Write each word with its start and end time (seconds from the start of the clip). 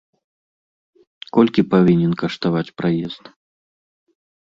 Колькі 1.37 1.61
павінен 1.75 2.13
каштаваць 2.25 2.67
праезд? 2.83 3.23